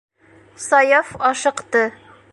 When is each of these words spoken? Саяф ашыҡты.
Саяф 0.67 1.13
ашыҡты. 1.31 1.87